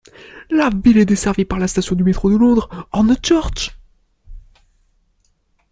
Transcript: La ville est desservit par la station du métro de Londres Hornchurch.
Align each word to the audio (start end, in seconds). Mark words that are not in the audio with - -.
La 0.49 0.71
ville 0.71 0.97
est 0.97 1.05
desservit 1.05 1.45
par 1.45 1.59
la 1.59 1.67
station 1.67 1.95
du 1.95 2.03
métro 2.03 2.31
de 2.31 2.35
Londres 2.35 2.87
Hornchurch. 2.91 3.77